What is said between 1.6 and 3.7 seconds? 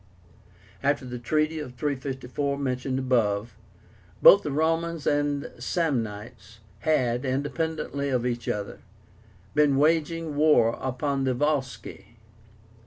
354 mentioned above,